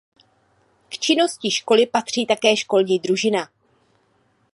[0.89, 3.49] K činnosti školy patří také školní družina.